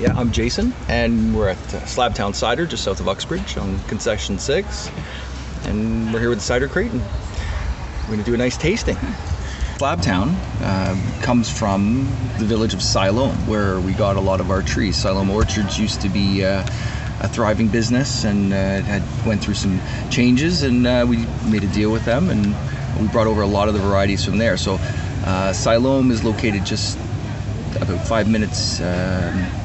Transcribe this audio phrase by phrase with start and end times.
[0.00, 4.38] Yeah, I'm Jason, and we're at uh, Slabtown Cider, just south of Uxbridge on Concession
[4.38, 4.90] 6.
[5.66, 8.96] And we're here with Cider Crate, and we're going to do a nice tasting.
[9.76, 12.06] Slabtown uh, comes from
[12.38, 14.96] the village of Siloam, where we got a lot of our trees.
[14.96, 16.66] Siloam Orchards used to be uh,
[17.20, 19.78] a thriving business and uh, it had went through some
[20.08, 22.56] changes, and uh, we made a deal with them, and
[22.98, 24.56] we brought over a lot of the varieties from there.
[24.56, 24.78] So
[25.26, 26.96] uh, Siloam is located just
[27.76, 29.59] about five minutes um,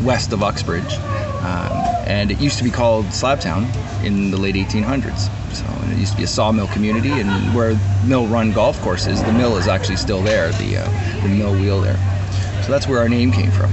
[0.00, 0.94] west of Uxbridge,
[1.42, 1.72] um,
[2.06, 3.66] and it used to be called Slabtown
[4.04, 5.30] in the late 1800s.
[5.52, 9.22] So it used to be a sawmill community, and where Mill Run Golf Course is,
[9.22, 11.98] the mill is actually still there, the uh, the mill wheel there.
[12.62, 13.72] So that's where our name came from.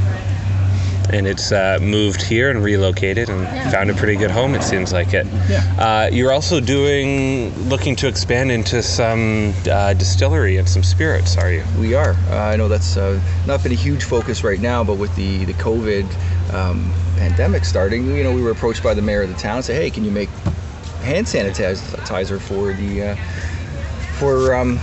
[1.12, 4.56] And it's uh, moved here and relocated and found a pretty good home.
[4.56, 5.26] It seems like it.
[5.50, 5.64] Yeah.
[5.78, 11.52] Uh, you're also doing looking to expand into some uh, distillery and some spirits, are
[11.52, 11.64] you?
[11.78, 12.16] We are.
[12.30, 15.46] Uh, I know that's uh, not been a huge focus right now, but with the
[15.46, 19.36] the COVID um, pandemic starting, you know, we were approached by the mayor of the
[19.36, 20.30] town and say, "Hey, can you make
[21.02, 23.16] hand sanitizer for the uh,
[24.20, 24.78] for um,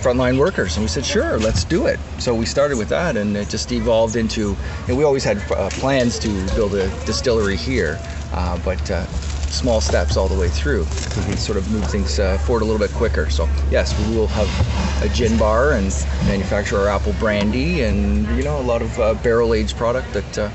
[0.00, 3.36] frontline workers?" And we said, "Sure, let's do it." So we started with that, and
[3.36, 4.56] it just evolved into.
[4.88, 7.98] Know, we always had uh, plans to build a distillery here,
[8.32, 8.90] uh, but.
[8.90, 9.06] Uh,
[9.50, 10.86] Small steps all the way through,
[11.28, 13.28] we sort of move things uh, forward a little bit quicker.
[13.30, 15.86] So yes, we will have a gin bar and
[16.24, 20.38] manufacture our apple brandy, and you know a lot of uh, barrel aged product that
[20.38, 20.50] uh,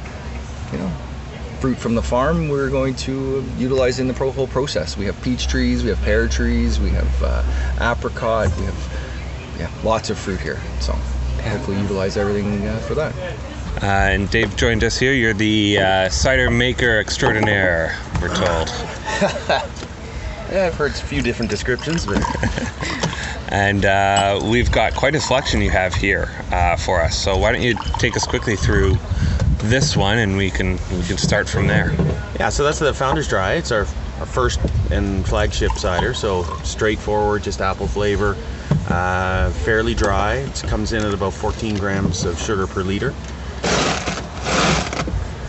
[0.71, 0.89] you know
[1.65, 4.95] fruit from the farm we're going to utilize in the pro- whole process.
[4.95, 7.43] We have peach trees, we have pear trees, we have uh,
[7.81, 10.61] apricot, we have yeah lots of fruit here.
[10.79, 10.93] So
[11.41, 13.15] hopefully utilize everything uh, for that.
[13.81, 15.13] Uh, and Dave joined us here.
[15.13, 18.69] You're the uh, cider maker extraordinaire, we're told.
[20.51, 22.23] Yeah, I've heard a few different descriptions, but
[23.49, 27.17] And uh, we've got quite a selection you have here uh, for us.
[27.17, 28.95] So why don't you take us quickly through
[29.69, 31.93] this one, and we can we can start from there.
[32.39, 32.49] yeah.
[32.49, 33.53] So that's the Founder's Dry.
[33.53, 33.85] It's our
[34.19, 34.59] our first
[34.91, 36.13] and flagship cider.
[36.13, 38.37] So straightforward, just apple flavor,
[38.89, 40.35] uh, fairly dry.
[40.35, 43.13] It comes in at about 14 grams of sugar per liter,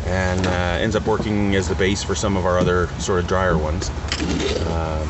[0.06, 0.50] and uh,
[0.80, 3.90] ends up working as the base for some of our other sort of drier ones.
[4.66, 5.08] Um,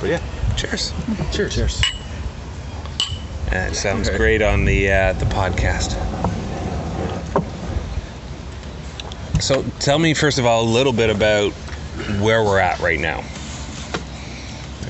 [0.00, 0.22] but yeah,
[0.56, 0.92] Cheers.
[1.32, 1.54] cheers.
[1.54, 1.82] Cheers.
[3.52, 5.94] It sounds great on the uh, the podcast.
[9.44, 11.52] So tell me first of all a little bit about
[12.22, 13.22] where we're at right now.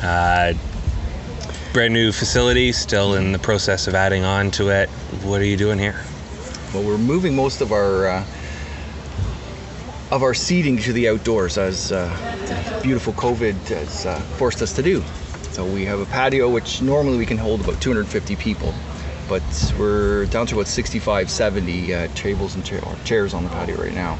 [0.00, 0.52] Uh,
[1.72, 4.88] brand new facility, still in the process of adding on to it.
[5.24, 6.00] What are you doing here?
[6.72, 8.24] Well, we're moving most of our uh,
[10.12, 14.84] of our seating to the outdoors as uh, beautiful COVID has uh, forced us to
[14.84, 15.02] do.
[15.50, 18.72] So we have a patio which normally we can hold about 250 people,
[19.28, 19.42] but
[19.78, 23.76] we're down to about 65, 70 uh, tables and cha- or chairs on the patio
[23.76, 24.18] right now.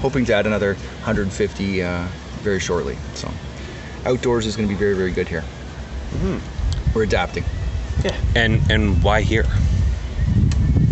[0.00, 2.06] Hoping to add another 150 uh,
[2.40, 2.96] very shortly.
[3.14, 3.30] So
[4.06, 5.44] outdoors is going to be very, very good here.
[6.94, 7.44] We're adapting.
[8.04, 8.16] Yeah.
[8.34, 9.44] And and why here?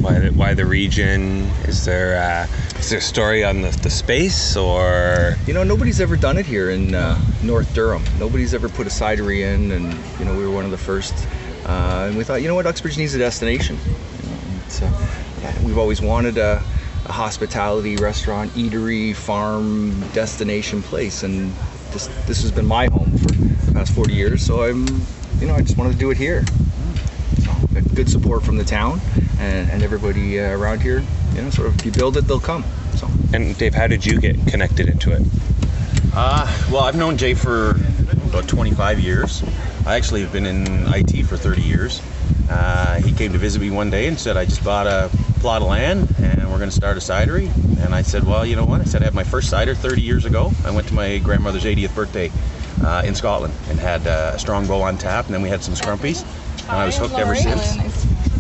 [0.00, 1.47] Why the, why the region?
[1.66, 6.00] Is there uh, is there a story on the, the space or You know, nobody's
[6.00, 8.04] ever done it here in uh, North Durham.
[8.19, 11.15] Nobody's ever put a cidery in, and you know, we were one of the first.
[11.68, 13.76] Uh, and we thought, you know what, Uxbridge needs a destination.
[13.76, 15.08] You know, uh,
[15.42, 16.62] yeah, we've always wanted a,
[17.04, 21.52] a hospitality restaurant, eatery, farm, destination place, and
[21.92, 24.44] this this has been my home for the past 40 years.
[24.44, 24.86] So I'm,
[25.40, 26.44] you know, I just wanted to do it here.
[27.44, 29.00] So, got good support from the town
[29.38, 31.04] and, and everybody uh, around here.
[31.34, 32.64] You know, sort of, if you build it, they'll come.
[32.96, 33.08] So.
[33.34, 33.74] and Dave?
[33.74, 35.22] How did you get connected into it?
[36.14, 37.72] Uh, well, I've known Jay for
[38.28, 39.42] about 25 years.
[39.88, 42.03] I actually have been in IT for 30 years.
[42.50, 45.09] Uh, he came to visit me one day and said, I just bought a
[45.41, 47.49] plot of land and we're going to start a cidery.
[47.82, 48.82] And I said, Well, you know what?
[48.82, 50.53] I said, I had my first cider 30 years ago.
[50.62, 52.31] I went to my grandmother's 80th birthday
[52.82, 55.25] uh, in Scotland and had uh, a Strongbow on tap.
[55.25, 56.22] And then we had some scrumpies.
[56.65, 57.77] And I was hooked ever since.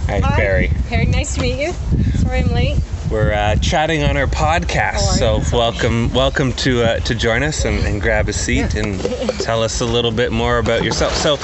[0.04, 0.36] Hi, Hi.
[0.36, 0.70] Barry.
[0.88, 1.72] Perry, nice to meet you.
[2.18, 2.78] Sorry I'm late.
[3.10, 7.78] We're uh, chatting on our podcast, so welcome, welcome to uh, to join us and,
[7.86, 9.00] and grab a seat and
[9.40, 11.14] tell us a little bit more about yourself.
[11.14, 11.38] So,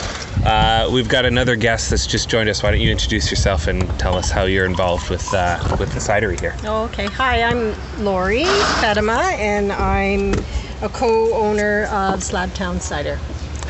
[0.47, 2.63] uh, we've got another guest that's just joined us.
[2.63, 6.01] Why don't you introduce yourself and tell us how you're involved with uh, with the
[6.01, 6.55] cidery here?
[6.65, 7.07] Oh, okay.
[7.07, 7.75] Hi, I'm
[8.05, 10.35] Lori Fatima, and I'm
[10.83, 13.19] a co-owner of Slabtown Cider.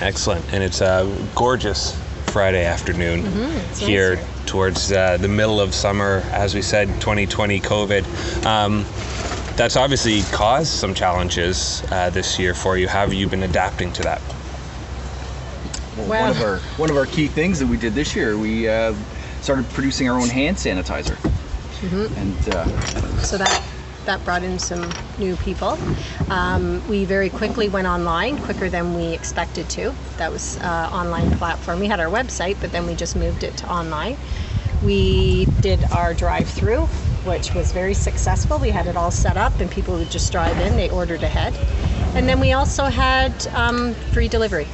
[0.01, 1.97] Excellent, and it's a gorgeous
[2.27, 3.25] Friday afternoon
[3.77, 4.34] here here.
[4.47, 8.45] Towards uh, the middle of summer, as we said, 2020 COVID.
[8.47, 8.85] Um,
[9.57, 12.89] that's obviously caused some challenges uh, this year for you.
[12.89, 14.21] How have you been adapting to that?
[15.97, 16.21] Well, Wow.
[16.23, 18.95] one of our one of our key things that we did this year, we uh,
[19.41, 21.17] started producing our own hand sanitizer.
[22.17, 22.65] And uh,
[23.23, 23.63] So that
[24.07, 25.79] that brought in some new people.
[26.31, 29.95] Um, we very quickly went online, quicker than we expected to.
[30.19, 31.81] That was uh, online platform.
[31.81, 34.17] We had our website, but then we just moved it to online.
[34.83, 36.87] We did our drive-through,
[37.25, 38.59] which was very successful.
[38.59, 40.77] We had it all set up, and people would just drive in.
[40.77, 41.55] They ordered ahead,
[42.15, 44.67] and then we also had um, free delivery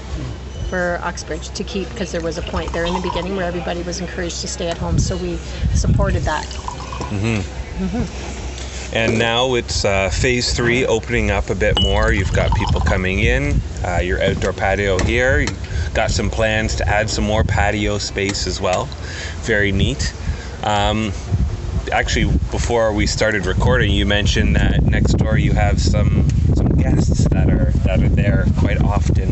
[0.68, 3.82] for Uxbridge to keep because there was a point there in the beginning where everybody
[3.82, 5.36] was encouraged to stay at home, so we
[5.74, 6.46] supported that.
[8.92, 12.12] And now it's uh, phase three opening up a bit more.
[12.12, 15.40] You've got people coming in, uh, your outdoor patio here.
[15.40, 18.86] You've got some plans to add some more patio space as well.
[19.42, 20.12] Very neat.
[20.64, 21.12] Um,
[21.92, 27.28] actually, before we started recording, you mentioned that next door you have some some guests
[27.28, 29.28] that are that are there quite often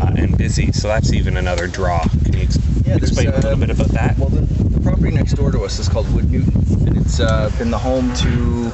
[0.00, 0.72] uh, and busy.
[0.72, 2.02] So that's even another draw.
[2.24, 4.18] Can you ex- there's, explain a little um, bit about that?
[4.18, 7.50] Well, the, the property next door to us is called Wood Newton, and it's uh,
[7.58, 8.72] been the home to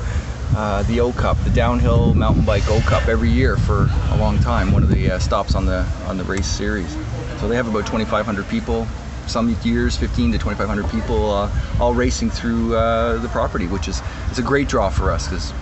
[0.58, 4.40] uh, the O Cup, the downhill mountain bike O Cup, every year for a long
[4.40, 4.72] time.
[4.72, 6.93] One of the uh, stops on the on the race series.
[7.38, 8.84] So they have about 2,500 people.
[9.28, 14.02] Some years, 15 to 2,500 people, uh, all racing through uh, the property, which is
[14.31, 15.52] it's a great draw for us because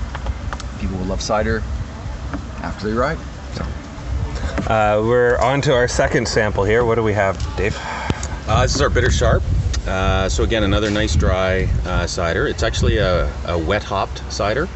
[0.81, 1.62] people will love cider
[2.62, 3.19] after they ride.
[3.54, 3.64] So.
[4.72, 6.87] Uh, we're on to our second sample here.
[6.87, 7.76] What do we have, Dave?
[8.48, 9.43] Uh, this is our bitter sharp.
[9.87, 12.49] Uh, so again, another nice dry uh, cider.
[12.49, 14.69] It's actually a, a wet hopped cider.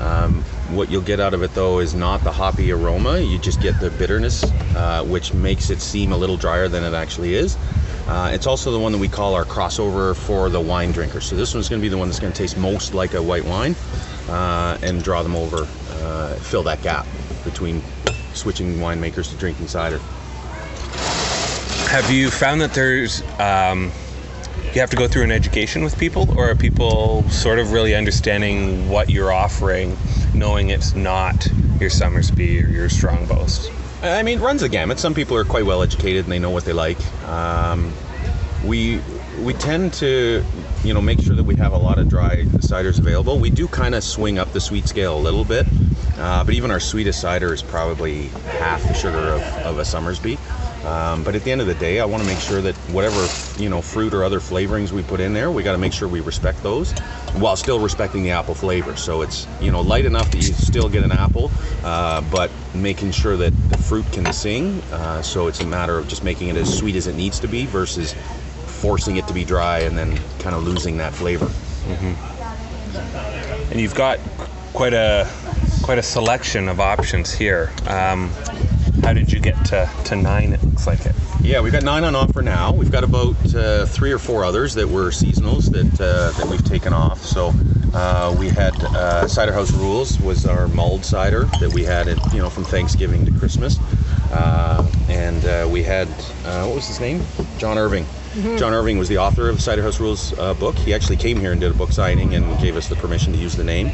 [0.00, 3.20] Um, what you'll get out of it though is not the hoppy aroma.
[3.20, 4.42] You just get the bitterness,
[4.74, 7.56] uh, which makes it seem a little drier than it actually is.
[8.08, 11.24] Uh, it's also the one that we call our crossover for the wine drinkers.
[11.24, 13.22] So this one's going to be the one that's going to taste most like a
[13.22, 13.76] white wine
[14.28, 15.64] uh, and draw them over,
[16.40, 17.06] fill that gap
[17.44, 17.82] between
[18.32, 19.98] switching winemakers to drinking cider.
[21.88, 23.92] Have you found that there's um,
[24.74, 27.94] you have to go through an education with people, or are people sort of really
[27.94, 29.96] understanding what you're offering,
[30.34, 31.48] knowing it's not
[31.80, 33.70] your Somersby or your strong Strongbows?
[34.02, 34.98] I mean, it runs the gamut.
[34.98, 36.98] Some people are quite well educated and they know what they like.
[37.24, 37.92] Um,
[38.64, 39.00] we
[39.40, 40.44] we tend to,
[40.84, 43.38] you know, make sure that we have a lot of dry ciders available.
[43.38, 45.66] We do kind of swing up the sweet scale a little bit,
[46.18, 48.28] uh, but even our sweetest cider is probably
[48.58, 50.38] half the sugar of, of a Somersby.
[50.86, 53.26] Um, but at the end of the day, I want to make sure that whatever
[53.60, 56.08] you know fruit or other flavorings we put in there, we got to make sure
[56.08, 56.92] we respect those,
[57.34, 58.96] while still respecting the apple flavor.
[58.96, 61.50] So it's you know light enough that you still get an apple,
[61.82, 64.80] uh, but making sure that the fruit can sing.
[64.92, 67.48] Uh, so it's a matter of just making it as sweet as it needs to
[67.48, 68.14] be versus
[68.66, 71.50] forcing it to be dry and then kind of losing that flavor.
[73.70, 74.20] And you've got
[74.72, 75.28] quite a
[75.82, 77.72] quite a selection of options here.
[77.86, 78.30] Um,
[79.02, 80.52] how did you get to, to nine?
[80.52, 81.14] It looks like it.
[81.40, 82.72] Yeah, we've got nine on offer now.
[82.72, 86.64] We've got about uh, three or four others that were seasonals that uh, that we've
[86.64, 87.22] taken off.
[87.22, 87.52] So
[87.94, 92.18] uh, we had uh, Cider House Rules was our mulled cider that we had, it
[92.32, 93.78] you know, from Thanksgiving to Christmas,
[94.32, 96.08] uh, and uh, we had
[96.44, 97.22] uh, what was his name?
[97.58, 98.06] John Irving.
[98.58, 100.76] John Irving was the author of the Cider House Rules uh, book.
[100.76, 103.38] He actually came here and did a book signing and gave us the permission to
[103.38, 103.90] use the name.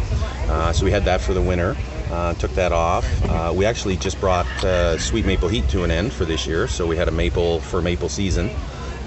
[0.49, 1.77] Uh, so we had that for the winter.
[2.13, 3.07] Uh, took that off.
[3.25, 6.69] Uh, we actually just brought uh, Sweet Maple Heat to an end for this year,
[6.69, 8.51] so we had a maple for maple season.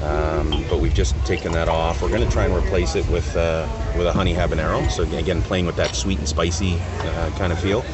[0.01, 2.01] Um, but we've just taken that off.
[2.01, 4.89] We're going to try and replace it with uh, with a honey habanero.
[4.89, 7.85] So again, playing with that sweet and spicy uh, kind of feel.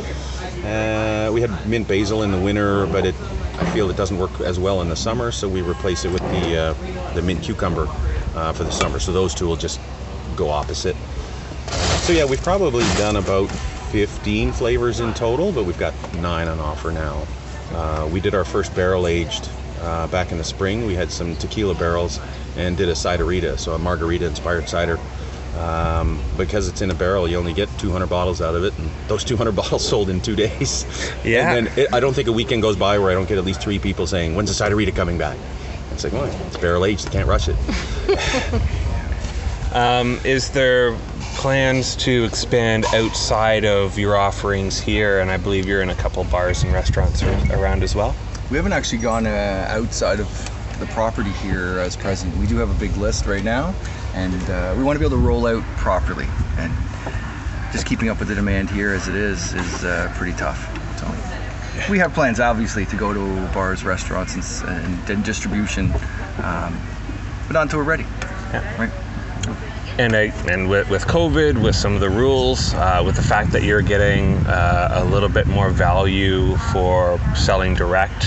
[0.63, 3.15] Uh, we had mint basil in the winter, but it
[3.59, 6.24] I feel it doesn't work as well in the summer, so we replace it with
[6.31, 6.74] the
[7.15, 7.88] the mint cucumber
[8.53, 8.97] for the summer.
[8.97, 9.81] So those two will just
[10.38, 10.95] go opposite.
[12.05, 13.51] So yeah, we've probably done about
[13.91, 17.27] 15 flavors in total, but we've got nine on offer now.
[17.74, 19.50] Uh, we did our first barrel aged
[19.81, 20.86] uh, back in the spring.
[20.86, 22.19] We had some tequila barrels
[22.55, 24.98] and did a ciderita, so a margarita inspired cider.
[25.57, 28.89] Um, because it's in a barrel, you only get 200 bottles out of it, and
[29.10, 30.86] those 200 bottles sold in two days.
[31.25, 31.53] Yeah.
[31.53, 33.43] And then it, I don't think a weekend goes by where I don't get at
[33.43, 35.38] least three people saying, "When's the ciderita coming back?"
[35.91, 37.03] It's like, well, it's barrel aged.
[37.05, 37.57] You can't rush it.
[39.74, 40.98] Um, is there
[41.41, 45.21] plans to expand outside of your offerings here?
[45.21, 48.15] And I believe you're in a couple bars and restaurants around as well.
[48.51, 50.29] We haven't actually gone uh, outside of
[50.79, 52.38] the property here as present.
[52.38, 53.74] We do have a big list right now,
[54.13, 56.27] and uh, we want to be able to roll out properly.
[56.60, 56.71] And
[57.74, 60.60] just keeping up with the demand here as it is is uh, pretty tough.
[61.00, 65.91] So we have plans, obviously, to go to bars, restaurants, and, and, distribution,
[66.43, 66.79] um,
[67.48, 68.05] but not until we're ready.
[68.53, 68.77] Yeah.
[68.79, 68.91] Right.
[69.98, 73.51] And I, and with, with COVID, with some of the rules, uh, with the fact
[73.51, 78.25] that you're getting uh, a little bit more value for selling direct,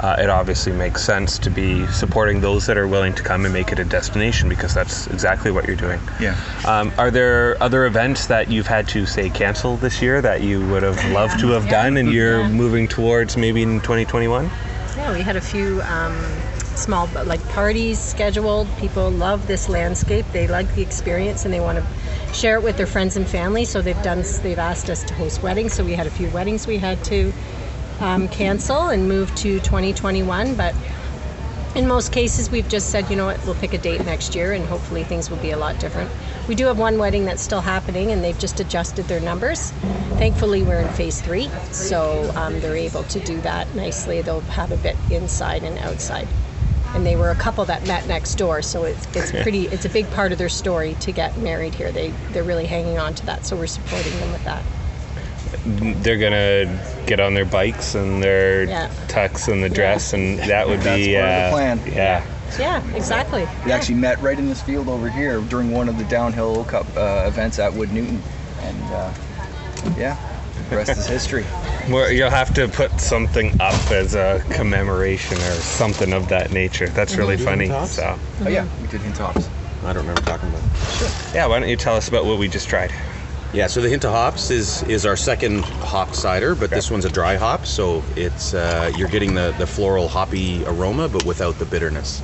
[0.00, 3.52] uh, it obviously makes sense to be supporting those that are willing to come and
[3.54, 5.98] make it a destination because that's exactly what you're doing.
[6.20, 6.36] Yeah.
[6.66, 10.64] Um, are there other events that you've had to say cancel this year that you
[10.68, 11.70] would have loved to have Yeah.
[11.82, 12.48] done and you're Yeah.
[12.48, 14.50] moving towards maybe in 2021?
[14.96, 16.14] Yeah, we had a few um,
[16.78, 18.68] small like parties scheduled.
[18.78, 20.24] People love this landscape.
[20.32, 23.64] They like the experience and they want to share it with their friends and family.
[23.64, 24.24] So they've done.
[24.42, 25.74] They've asked us to host weddings.
[25.74, 27.32] So we had a few weddings we had to
[28.00, 30.54] um, cancel and move to 2021.
[30.54, 30.74] But
[31.74, 34.52] in most cases, we've just said, you know what, we'll pick a date next year,
[34.52, 36.10] and hopefully things will be a lot different.
[36.48, 39.70] We do have one wedding that's still happening, and they've just adjusted their numbers.
[40.16, 44.22] Thankfully, we're in phase three, so um, they're able to do that nicely.
[44.22, 46.26] They'll have a bit inside and outside.
[46.94, 49.64] And they were a couple that met next door, so it's, it's pretty.
[49.66, 51.92] It's a big part of their story to get married here.
[51.92, 54.62] They they're really hanging on to that, so we're supporting them with that.
[56.02, 58.88] They're gonna get on their bikes and their Yeah.
[59.06, 61.80] tux and the dress, and that would That's be part of the uh, plan.
[61.86, 62.22] Yeah.
[62.58, 63.46] Yeah, exactly.
[63.64, 63.76] We Yeah.
[63.76, 67.24] actually met right in this field over here during one of the downhill cup uh,
[67.26, 68.22] events at Wood Newton,
[68.62, 69.10] and uh,
[69.98, 70.27] yeah, the
[70.70, 71.44] rest is history.
[71.88, 76.86] Well, you'll have to put something up as a commemoration or something of that nature.
[76.90, 77.44] That's really Mhm.
[77.44, 77.68] funny.
[77.68, 77.92] Tops?
[77.92, 79.48] So, Oh yeah, we did hint tops.
[79.86, 80.60] I don't remember talking about.
[81.00, 81.10] it.
[81.34, 82.92] yeah, why don't you tell us about what we just tried?
[83.54, 87.06] Yeah, so the hint of hops is is our second hop cider, but this one's
[87.06, 91.58] a dry hop, so it's uh, you're getting the the floral hoppy aroma, but without
[91.58, 92.20] the bitterness.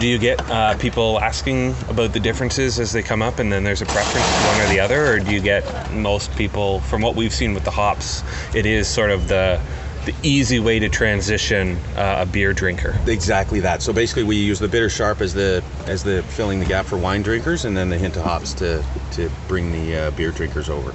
[0.00, 3.64] Do you get uh, people asking about the differences as they come up, and then
[3.64, 7.16] there's a preference one or the other, or do you get most people, from what
[7.16, 9.60] we've seen with the hops, it is sort of the
[10.06, 12.98] the easy way to transition uh, a beer drinker.
[13.06, 13.82] Exactly that.
[13.82, 16.96] So basically, we use the bitter sharp as the as the filling the gap for
[16.96, 20.70] wine drinkers, and then the hint of hops to to bring the uh, beer drinkers
[20.70, 20.94] over.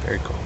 [0.00, 0.36] Very cool.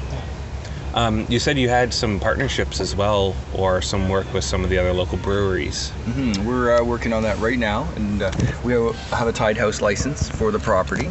[0.96, 4.70] Um, you said you had some partnerships as well, or some work with some of
[4.70, 5.92] the other local breweries.
[6.06, 8.32] Mhm, We're uh, working on that right now, and uh,
[8.64, 11.10] we have a Tied House license for the property.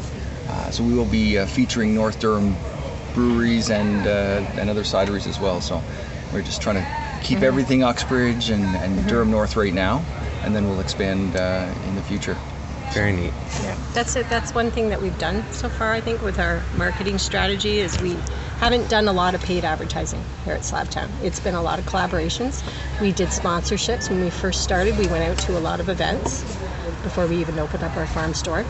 [0.50, 2.56] Uh, so we will be uh, featuring North Durham
[3.14, 5.62] breweries and uh, and other cideries as well.
[5.62, 5.84] So
[6.34, 6.86] we're just trying to
[7.22, 10.04] keep everything Uxbridge and, and Durham North right now,
[10.44, 12.38] and then we'll expand uh, in the future.
[12.90, 13.34] Very neat.
[13.62, 14.30] Yeah, that's it.
[14.30, 15.94] That's one thing that we've done so far.
[15.94, 18.18] I think with our marketing strategy is we
[18.60, 21.10] haven't done a lot of paid advertising here at Slabtown.
[21.24, 22.64] It's been a lot of collaborations.
[23.02, 24.98] We did sponsorships when we first started.
[24.98, 26.44] We went out to a lot of events
[27.04, 28.66] before we even opened up our farm store,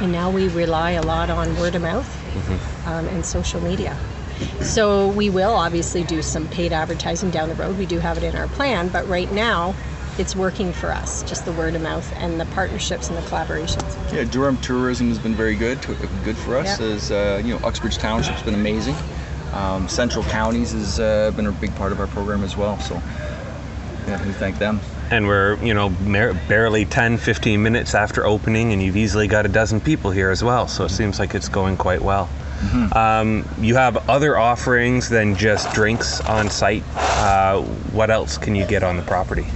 [0.00, 3.96] and now we rely a lot on word of mouth um, and social media.
[4.60, 7.78] So we will obviously do some paid advertising down the road.
[7.78, 9.74] We do have it in our plan, but right now
[10.18, 14.12] it's working for us, just the word of mouth and the partnerships and the collaborations.
[14.12, 15.80] Yeah, Durham tourism has been very good,
[16.24, 16.78] good for us.
[16.80, 16.86] Yeah.
[16.86, 18.96] As uh, you know, Uxbridge Township's been amazing.
[19.52, 22.78] Um, Central Counties has uh, been a big part of our program as well.
[22.80, 22.94] So
[24.06, 24.80] yeah, we thank them.
[25.10, 29.44] And we're, you know, mer- barely 10, 15 minutes after opening, and you've easily got
[29.44, 30.66] a dozen people here as well.
[30.68, 32.28] So it seems like it's going quite well.
[32.94, 36.84] Um, you have other offerings than just drinks on site.
[36.94, 39.46] Uh, what else can you get on the property?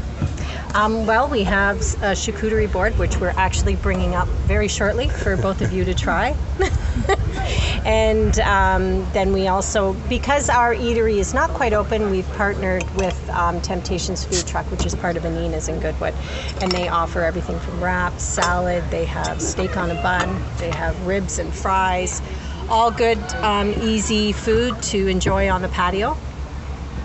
[0.76, 5.34] Um, well, we have a charcuterie board, which we're actually bringing up very shortly for
[5.34, 6.36] both of you to try.
[7.86, 13.30] and um, then we also, because our eatery is not quite open, we've partnered with
[13.30, 16.12] um, Temptations Food Truck, which is part of Anina's in Goodwood.
[16.60, 21.06] And they offer everything from wraps, salad, they have steak on a bun, they have
[21.06, 22.20] ribs and fries.
[22.68, 26.18] All good, um, easy food to enjoy on the patio.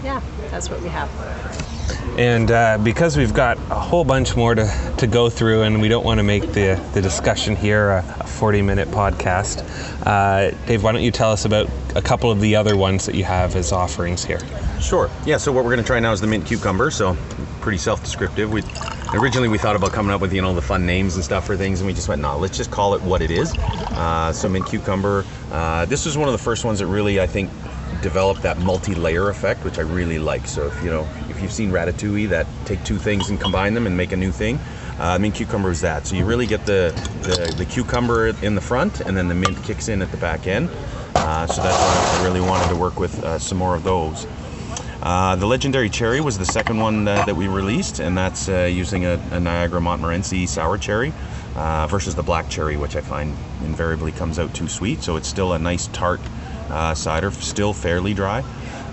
[0.04, 1.41] Yeah, that's what we have.
[2.18, 5.88] And uh, because we've got a whole bunch more to, to go through, and we
[5.88, 9.64] don't want to make the, the discussion here a, a 40 minute podcast,
[10.06, 13.16] uh, Dave, why don't you tell us about a couple of the other ones that
[13.16, 14.40] you have as offerings here?
[14.82, 15.10] Sure.
[15.26, 15.38] Yeah.
[15.38, 16.92] So what we're going to try now is the mint cucumber.
[16.92, 17.16] So
[17.62, 18.52] pretty self-descriptive.
[18.52, 18.64] We
[19.14, 21.56] originally we thought about coming up with you know the fun names and stuff for
[21.56, 23.56] things, and we just went no, let's just call it what it is.
[23.58, 25.26] Uh, so mint cucumber.
[25.52, 27.50] Uh, this was one of the first ones that really I think
[28.02, 30.48] developed that multi-layer effect, which I really like.
[30.48, 31.08] So if you know
[31.42, 34.60] you've seen Ratatouille, that take two things and combine them and make a new thing.
[35.00, 36.06] Uh, mint cucumber is that.
[36.06, 36.94] So you really get the,
[37.24, 40.48] the the cucumber in the front, and then the mint kicks in at the back
[40.48, 40.70] end.
[41.16, 44.28] Uh, so that's why I really wanted to work with uh, some more of those.
[45.02, 48.70] Uh, the legendary cherry was the second one that, that we released, and that's uh,
[48.72, 51.12] using a, a Niagara Montmorency sour cherry
[51.56, 55.02] uh, versus the black cherry, which I find invariably comes out too sweet.
[55.02, 56.22] So it's still a nice tart
[56.70, 58.44] uh, cider, still fairly dry.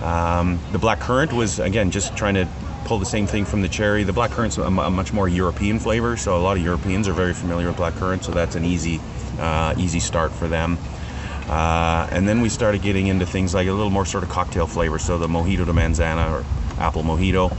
[0.03, 2.49] Um, the black currant was again just trying to
[2.85, 4.05] pull the same thing from the cherry.
[4.05, 7.35] The black currant's a, much more European flavor, so a lot of Europeans are very
[7.35, 8.25] familiar with black currant.
[8.25, 9.01] So that's an easy,
[9.39, 10.79] uh, easy start for them.
[11.49, 14.67] Uh, and then we started getting into things like a little more sort of cocktail
[14.67, 14.99] flavor.
[14.99, 16.45] So the mojito de manzana or
[16.81, 17.51] apple mojito,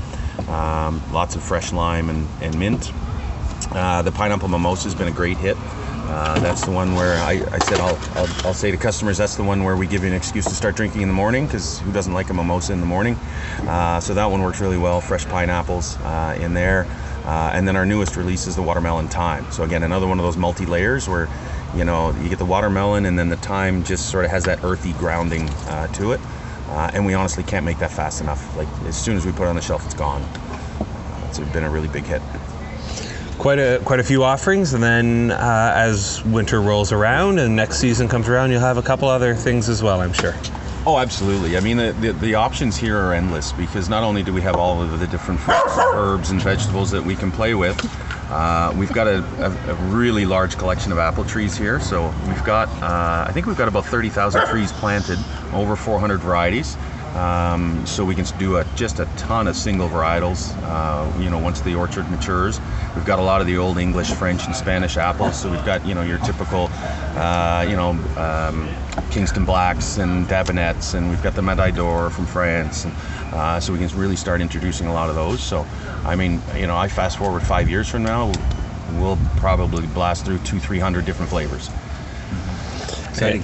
[0.48, 2.92] um, lots of fresh lime and, and mint.
[3.72, 5.58] Uh, the pineapple mimosa has been a great hit.
[6.10, 9.36] Uh, that's the one where I, I said I'll, I'll, I'll say to customers that's
[9.36, 11.80] the one where we give you an excuse to start drinking in the morning because
[11.82, 13.14] who doesn't like a mimosa in the morning?
[13.68, 15.02] Uh, so that one works really well.
[15.02, 16.88] Fresh pineapples uh, in there.
[17.26, 19.46] Uh, and then our newest release is the watermelon thyme.
[19.52, 21.30] So again, another one of those multi layers where
[21.76, 24.64] you know you get the watermelon and then the thyme just sort of has that
[24.64, 26.20] earthy grounding uh, to it.
[26.92, 28.58] And we honestly can't make that fast enough.
[28.58, 30.24] Like as soon as we put it on the shelf, it's gone.
[31.28, 32.24] It's been a really big hit.
[33.40, 37.80] Quite a quite a few offerings, and then uh, as winter rolls around and next
[37.80, 40.36] season comes around, you'll have a couple other things as well, I'm sure.
[40.86, 41.58] Oh, absolutely.
[41.58, 44.56] I mean, the, the, the options here are endless because not only do we have
[44.56, 47.78] all of the different fruits, herbs, and vegetables that we can play with,
[48.32, 51.80] uh, we've got a, a, a really large collection of apple trees here.
[51.80, 55.20] So we've got, uh, I think we've got about 30,000 trees planted,
[55.54, 56.78] over 400 varieties.
[57.16, 60.56] Um, so we can do a, just a ton of single varietals.
[60.64, 62.60] Uh, you know, once the orchard matures,
[62.96, 65.42] we've got a lot of the old English, French, and Spanish apples.
[65.42, 68.70] So we've got you know your typical, uh, you know, um,
[69.12, 72.86] Kingston Blacks and Dabinets, and we've got the Medaille d'Or from France.
[72.86, 72.94] And,
[73.34, 75.42] uh, so we can really start introducing a lot of those.
[75.42, 75.66] So,
[76.04, 78.32] I mean, you know, I fast forward five years from now,
[78.94, 81.70] we'll probably blast through two, three hundred different flavors.
[83.10, 83.44] Exciting.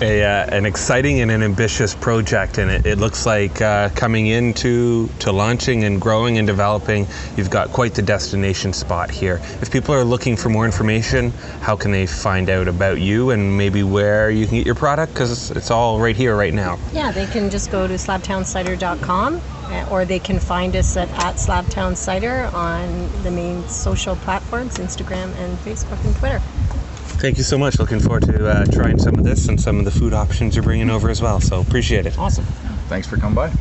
[0.00, 4.26] A, uh, an exciting and an ambitious project, and it, it looks like uh, coming
[4.26, 7.06] into to launching and growing and developing,
[7.36, 9.40] you've got quite the destination spot here.
[9.60, 11.30] If people are looking for more information,
[11.60, 15.12] how can they find out about you and maybe where you can get your product?
[15.12, 16.78] Because it's all right here, right now.
[16.92, 19.40] Yeah, they can just go to slabtowncider.com
[19.72, 24.78] uh, or they can find us at, at Slabtown Cider on the main social platforms
[24.78, 26.42] Instagram and Facebook and Twitter.
[27.22, 27.78] Thank you so much.
[27.78, 30.64] Looking forward to uh, trying some of this and some of the food options you're
[30.64, 31.40] bringing over as well.
[31.40, 32.18] So appreciate it.
[32.18, 32.44] Awesome.
[32.88, 33.52] Thanks for coming by.